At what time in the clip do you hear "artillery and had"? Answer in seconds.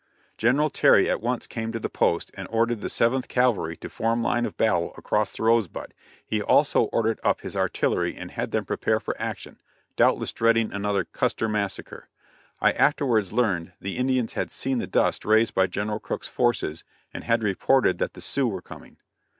7.55-8.49